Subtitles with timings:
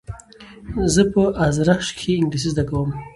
[0.93, 2.89] زه په ازرخش کښي انګلېسي زده کوم.